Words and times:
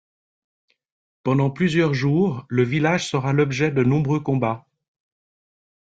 Pendant 1.21 1.51
plusieurs 1.51 1.93
jours, 1.93 2.47
le 2.49 2.63
village 2.63 3.07
sera 3.07 3.33
l'objet 3.33 3.69
de 3.69 3.83
nombreux 3.83 4.19
combats. 4.19 4.65